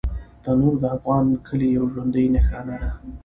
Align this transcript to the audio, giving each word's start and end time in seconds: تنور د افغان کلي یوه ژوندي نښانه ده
تنور 0.43 0.75
د 0.81 0.85
افغان 0.97 1.25
کلي 1.47 1.67
یوه 1.75 1.87
ژوندي 1.93 2.25
نښانه 2.35 2.75
ده 2.81 2.91